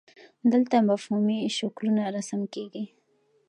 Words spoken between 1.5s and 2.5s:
شکلونه رسم